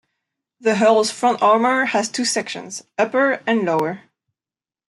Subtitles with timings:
[0.59, 4.01] The hull's front armour has two sections: upper and lower.